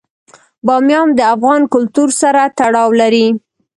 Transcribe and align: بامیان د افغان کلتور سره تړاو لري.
بامیان 0.65 1.07
د 1.17 1.19
افغان 1.35 1.61
کلتور 1.73 2.09
سره 2.21 2.41
تړاو 2.57 2.89
لري. 3.01 3.27